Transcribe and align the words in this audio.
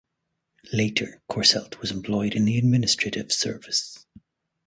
Later, 0.73 1.21
Korselt 1.29 1.79
was 1.79 1.91
employed 1.91 2.33
in 2.33 2.45
the 2.45 2.57
administrative 2.57 3.31
service. 3.31 4.07